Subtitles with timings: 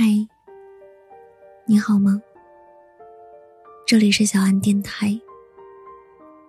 [0.00, 0.04] 嗨，
[1.66, 2.22] 你好吗？
[3.84, 5.08] 这里是小安电台，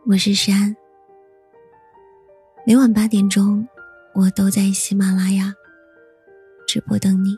[0.05, 0.77] 我是山。
[2.63, 3.67] 每晚八点钟，
[4.13, 5.51] 我都在喜马拉雅
[6.67, 7.35] 直播等你。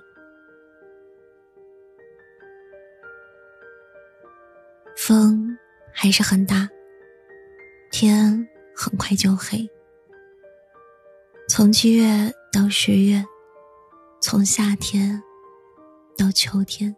[4.97, 5.57] 风
[5.93, 6.67] 还是很大，
[7.89, 9.65] 天很快就黑。
[11.47, 13.25] 从七月到十月，
[14.19, 15.23] 从夏天
[16.21, 16.95] 到秋天，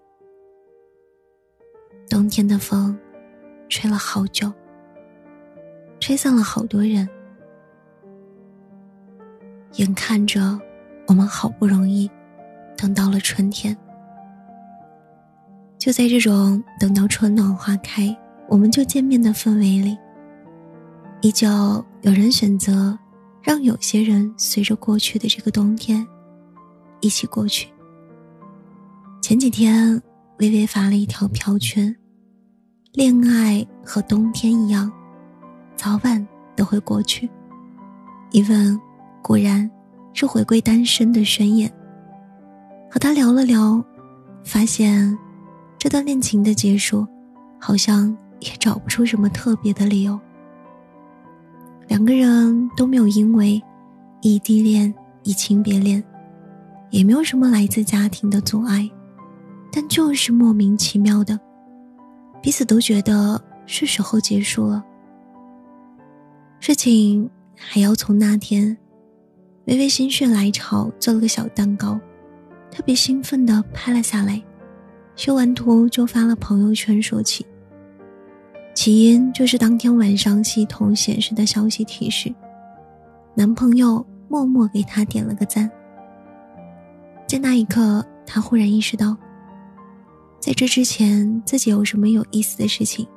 [2.09, 3.00] 冬天的风
[3.70, 4.52] 吹了好久，
[5.98, 7.08] 吹散了好多人。
[9.76, 10.59] 眼看着
[11.08, 12.12] 我们好不容易
[12.76, 13.77] 等到了春天，
[15.77, 18.13] 就在这种等到春暖花开，
[18.49, 19.98] 我们就见面的氛围里，
[21.21, 21.48] 依旧
[22.02, 22.99] 有人选择。
[23.41, 26.05] 让有些人随着过去的这个冬天，
[26.99, 27.73] 一起过去。
[29.23, 30.02] 前几天，
[30.40, 31.95] 微微发了一条飘圈
[32.91, 34.91] ：“恋爱和冬天一样，
[35.77, 37.29] 早晚都会过去。”
[38.34, 38.77] 一问，
[39.21, 39.71] 果然
[40.13, 41.71] 是回归单身的宣言。
[42.91, 43.82] 和他聊了聊，
[44.44, 45.18] 发现
[45.77, 47.07] 这段恋情的结束，
[47.57, 50.20] 好像也找不出什么特别的理由。
[51.88, 53.63] 两个人都没有因为
[54.21, 56.04] 异地恋、移情别恋，
[56.90, 58.90] 也没有什么来自家庭的阻碍，
[59.76, 61.40] 但就是莫名其妙的，
[62.43, 64.85] 彼此都觉得是时候结束了。
[66.59, 68.78] 事情还要从那天，
[69.66, 72.00] 微微心血来潮做了个小蛋糕，
[72.69, 74.40] 特别兴奋的拍了下来，
[75.16, 77.44] 修完图就发了朋友圈说起。
[78.75, 82.31] 起因就是当天晚上系统显示的消息提示，
[83.34, 85.69] 男朋友默默给她点了个赞。
[87.28, 89.18] 在那一刻，她忽然意识到，
[90.44, 93.08] 在这之前自己有什么有意思的事情，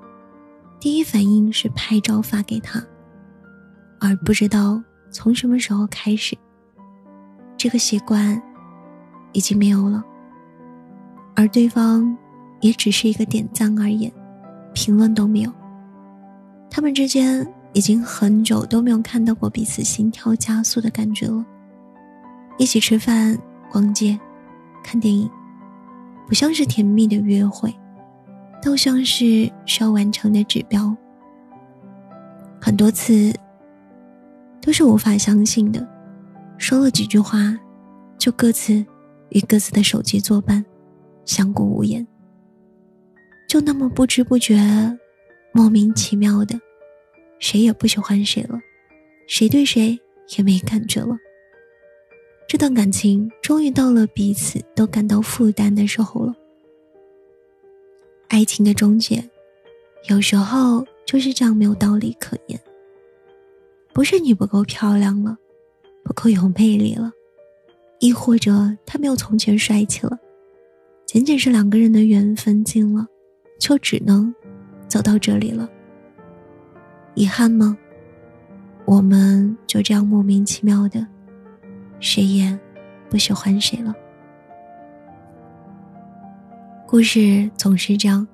[0.79, 2.81] 第一反应是拍照发给他，
[3.99, 4.81] 而不知道
[5.11, 6.39] 从什么时候开始，
[7.57, 8.41] 这个习惯
[9.33, 10.05] 已经没有了，
[11.35, 12.17] 而对方
[12.61, 14.09] 也只是一个点赞而已。
[14.73, 15.53] 评论都没有，
[16.71, 21.45] 他们之间已经很久都没有看到过彼此心跳加速的感觉了。
[22.57, 23.37] 一起吃饭、
[23.69, 24.17] 逛街、
[24.85, 25.29] 看电影，
[26.27, 27.75] 不像是甜蜜的约会，
[28.63, 30.95] 倒像是需要完成的指标。
[32.61, 33.33] 很多次
[34.61, 35.87] 都是无法相信的，
[36.59, 37.57] 说了几句话，
[38.19, 38.85] 就各自
[39.29, 40.65] 与各自的手机作伴，
[41.25, 42.05] 相顾无言。
[43.49, 44.59] 就那么不知不觉，
[45.53, 46.59] 莫名其妙的，
[47.39, 48.59] 谁也不喜欢谁了，
[49.29, 49.97] 谁对谁
[50.37, 51.17] 也没感觉了。
[52.49, 56.35] 这段感情终于到了彼此都感到负担的时候了。
[58.29, 59.23] 爱情的终结，
[60.09, 62.61] 有时候就是这样没有道理可言。
[63.93, 65.37] 不是你不够漂亮了，
[66.05, 67.13] 不够有魅力了，
[67.99, 70.19] 亦或者他没有从前帅气了，
[71.05, 73.07] 仅仅是两个人的缘分尽了。
[73.59, 74.35] 就只能
[74.87, 75.67] 走到这里了。
[77.15, 77.75] 遗憾吗？
[78.85, 81.07] 我们就这样莫名其妙的，
[82.01, 82.59] 谁也
[83.09, 83.95] 不喜欢谁了。
[86.87, 88.27] 故事总是这样，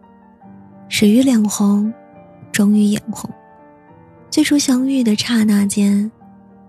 [0.88, 1.92] 始于脸红，
[2.52, 3.30] 终于眼红。
[4.30, 6.10] 最初相遇的刹那间，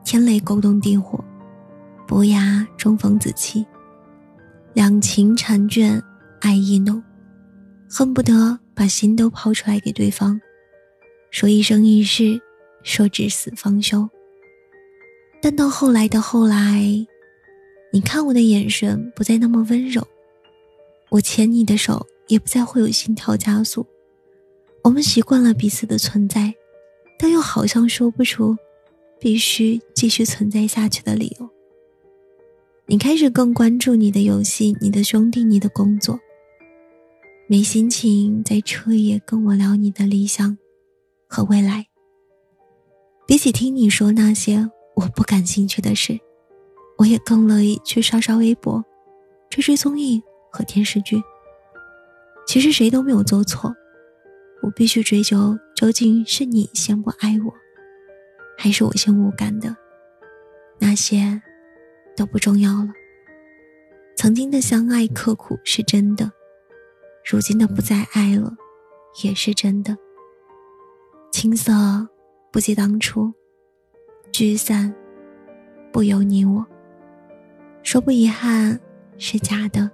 [0.03, 1.23] 天雷勾动地火，
[2.07, 3.65] 伯牙中逢子期，
[4.73, 6.01] 两情缠眷，
[6.41, 7.03] 爱意浓。
[7.89, 10.39] 恨不得把心都抛出来给对方，
[11.31, 12.41] 说一生一世，
[12.81, 14.09] 说至死方休。
[15.43, 17.05] 但到后来的后来，
[17.91, 20.01] 你看我的眼神不再那么温柔，
[21.09, 23.85] 我牵你的手也不再会有心跳加速。
[24.85, 26.55] 我们习惯了彼此的存在，
[27.19, 28.55] 但又好像说不出
[29.19, 31.49] 必须继续存在下去的理由。
[32.85, 36.17] 你开始更关注你的游戏，你的兄弟，你的工作。
[37.47, 40.57] 没心情在彻夜跟我聊你的理想
[41.27, 41.85] 和未来。
[43.27, 46.19] 比起听你说那些我不感兴趣的事，
[46.97, 48.83] 我也更乐意去刷刷微博、
[49.49, 51.21] 追追综艺和电视剧。
[52.45, 53.73] 其实谁都没有做错，
[54.61, 57.53] 我必须追究究竟是你先不爱我，
[58.57, 59.75] 还是我先无感的。
[60.79, 61.41] 那些
[62.15, 62.89] 都不重要了。
[64.15, 66.31] 曾经的相爱刻苦是真的。
[67.25, 68.53] 如今的不再爱了，
[69.23, 69.97] 也是真的。
[71.31, 71.73] 青涩
[72.51, 73.33] 不及当初，
[74.33, 74.91] 聚散
[75.91, 76.65] 不由你我。
[77.83, 78.79] 说不遗憾
[79.19, 79.87] 是假的，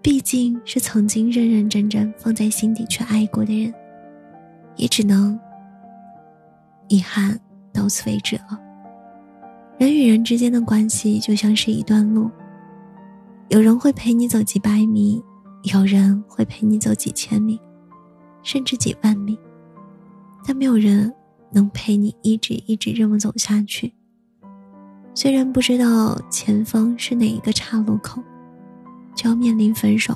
[0.00, 3.74] 毕竟是曾经认认真真放在心底去爱过的人，
[4.76, 5.36] 也只能
[6.86, 7.36] 遗憾
[7.72, 8.56] 到此为止了。
[9.78, 12.30] 人与人之间的关系就像是一段路，
[13.48, 15.20] 有人会陪你走几百米，
[15.64, 17.60] 有人会陪你走几千米，
[18.44, 19.36] 甚至几万米，
[20.46, 21.12] 但没有人
[21.54, 23.94] 能陪你一直一直这么走下去。
[25.14, 28.22] 虽然不知道前方是哪一个岔路口。
[29.16, 30.12] 就要面临分手，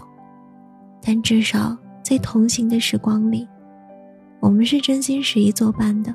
[1.00, 3.46] 但至少在同行的时光里，
[4.40, 6.12] 我们是真心实意作伴的，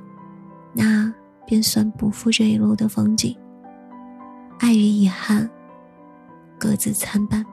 [0.74, 1.10] 那
[1.46, 3.34] 便算不负这一路的风景。
[4.60, 5.50] 爱与遗憾，
[6.60, 7.46] 各自参半。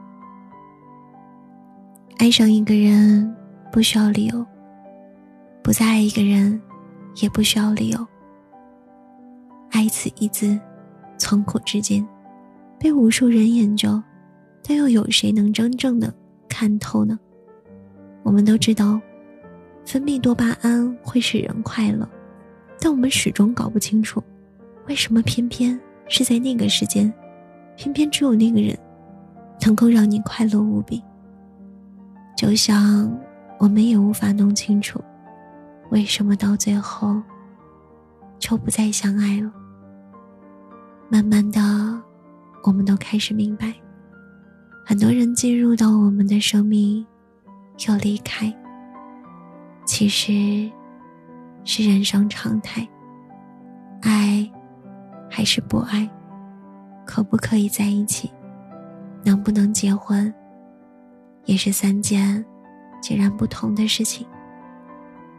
[2.17, 3.33] 爱上一个人
[3.71, 4.45] 不需要理由，
[5.63, 6.61] 不再爱一个人
[7.15, 8.07] 也不需要理由。
[9.71, 10.59] 爱此一字，
[11.17, 12.07] 从古至今，
[12.79, 14.01] 被无数人研究。
[14.63, 16.13] 但又有谁能真正的
[16.47, 17.19] 看透呢？
[18.21, 19.01] 我们都知道，
[19.83, 22.07] 分泌多巴胺会使人快乐，
[22.79, 24.21] 但我们始终搞不清楚，
[24.87, 25.77] 为什么偏偏
[26.07, 27.11] 是在那个时间，
[27.75, 28.77] 偏偏只有那个人，
[29.65, 31.01] 能够让你快乐无比。
[32.37, 33.11] 就像
[33.57, 35.03] 我们也无法弄清楚，
[35.91, 37.21] 为什么到最后，
[38.39, 39.51] 就不再相爱了。
[41.09, 41.59] 慢慢的，
[42.63, 43.73] 我们都开始明白。
[44.85, 47.05] 很多人进入到我们的生命，
[47.87, 48.51] 又离开。
[49.85, 50.71] 其实，
[51.65, 52.87] 是人生常态。
[54.01, 54.49] 爱，
[55.29, 56.09] 还是不爱？
[57.05, 58.31] 可不可以在一起？
[59.25, 60.33] 能不能结婚？
[61.43, 62.43] 也是三件
[63.01, 64.25] 截然不同的事情。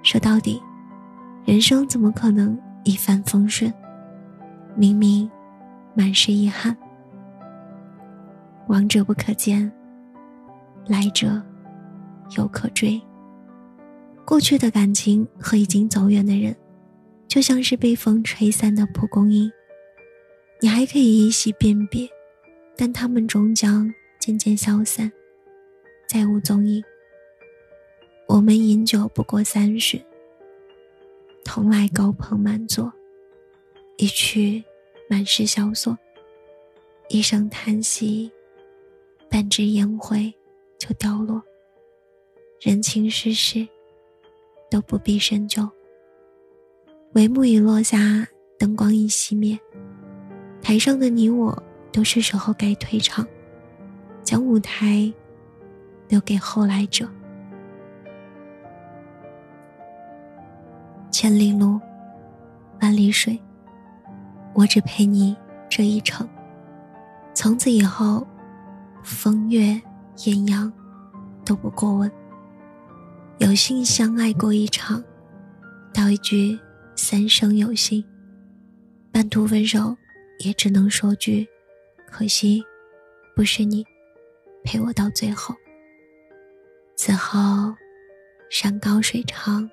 [0.02, 0.60] 说到底，
[1.44, 3.72] 人生怎么可能一帆风顺？
[4.74, 5.30] 明明，
[5.94, 6.76] 满是遗憾。
[8.68, 9.70] 往者不可见，
[10.86, 11.40] 来者
[12.36, 13.00] 犹可追。
[14.24, 16.54] 过去的感情和已经走远的人，
[17.28, 19.50] 就像是被风吹散的蒲公英，
[20.60, 22.08] 你还可以依稀辨别，
[22.76, 25.10] 但他们终将渐渐消散，
[26.08, 26.82] 再无踪影。
[28.32, 30.02] 我们饮酒不过三巡，
[31.44, 32.90] 同来高朋满座，
[33.98, 34.64] 一去
[35.06, 35.94] 满是萧索，
[37.10, 38.32] 一声叹息。
[39.28, 40.32] 半支烟灰
[40.78, 41.42] 就掉落，
[42.58, 43.68] 人情世事
[44.70, 45.68] 都不必深究。
[47.12, 48.26] 帷幕已落下，
[48.58, 49.60] 灯光已熄灭，
[50.62, 51.62] 台上的你我
[51.92, 53.28] 都是时候该退场，
[54.24, 55.12] 将舞台
[56.08, 57.06] 留给后来者。
[61.22, 61.80] 千里路，
[62.80, 63.40] 万里水，
[64.54, 65.36] 我只陪你
[65.70, 66.28] 这一程。
[67.32, 68.26] 从此以后。
[69.04, 69.80] 风月
[70.26, 70.72] 艳阳
[71.44, 72.10] 都不过问，
[73.38, 75.02] 有幸相爱过一场，
[75.94, 76.58] 道一句
[76.96, 78.04] 三生有幸。
[79.12, 79.96] 半途分手，
[80.40, 81.46] 也只能说句
[82.08, 82.64] 可惜，
[83.36, 83.84] 不是你
[84.64, 85.54] 陪我到最后。
[86.96, 87.72] 此后
[88.50, 89.68] 山高水长，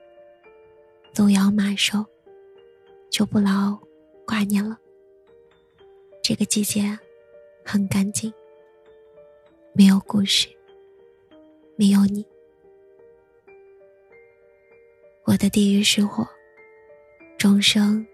[1.17, 2.05] 路遥马瘦，
[3.09, 3.77] 就不劳
[4.25, 4.79] 挂念了。
[6.23, 6.97] 这个季节
[7.65, 8.33] 很干净。
[9.73, 10.47] 没有故事，
[11.75, 12.25] 没有你，
[15.25, 16.27] 我的地狱是火，
[17.37, 18.05] 众生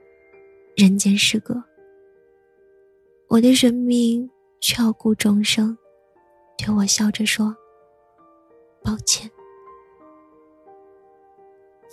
[0.76, 1.64] 人间失格。
[3.28, 5.76] 我的生命却要顾众生，
[6.58, 7.56] 对我笑着说
[8.84, 9.32] ：“抱歉。”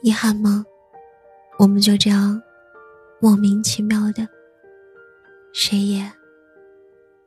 [0.03, 0.67] 遗憾吗？
[1.59, 2.43] 我们就这样
[3.21, 4.29] 莫名其妙的，
[5.53, 6.13] 谁也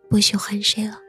[0.10, 1.00] 不喜欢谁了。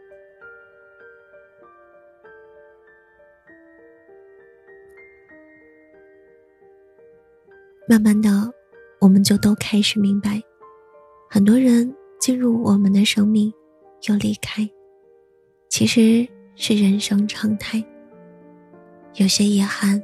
[7.88, 8.28] 慢慢的，
[9.00, 10.42] 我们就都开始明白，
[11.30, 13.52] 很多人进入我们的生命，
[14.08, 14.68] 又离开，
[15.68, 17.84] 其实是人生常态。
[19.14, 20.02] 有些遗憾，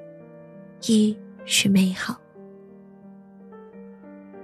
[0.87, 2.22] 亦是美好。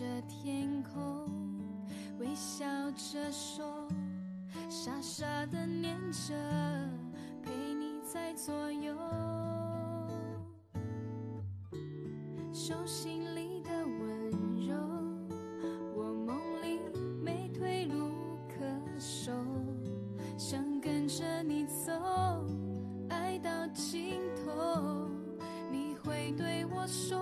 [0.00, 1.28] 着天空
[2.18, 3.86] 微笑着说
[4.70, 6.32] 傻傻的念着
[7.42, 8.96] 陪你在左右。
[12.50, 14.74] 手心里的温柔
[15.94, 16.80] 我梦里
[17.22, 18.64] 没退路可
[18.98, 19.30] 守
[20.38, 21.92] 想跟着你走
[23.10, 25.10] 爱到尽头
[25.70, 27.19] 你会对我说